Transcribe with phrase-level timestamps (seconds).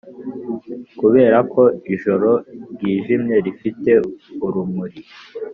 [0.99, 1.61] kuberako
[1.93, 2.31] ijoro
[2.73, 3.91] ryijimye rifite
[4.45, 4.99] urumuri